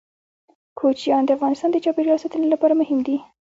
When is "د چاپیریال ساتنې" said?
1.71-2.47